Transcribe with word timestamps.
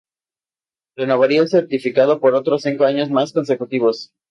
Renovaría 0.95 1.41
el 1.41 1.47
certificado 1.47 2.19
por 2.19 2.33
otros 2.33 2.63
cinco 2.63 2.85
años 2.85 3.11
más 3.11 3.33
consecutivos. 3.33 4.11